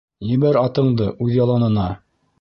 Ебәр 0.29 0.57
атыңды 0.61 1.11
үҙ 1.27 1.37
яланына. 1.37 1.89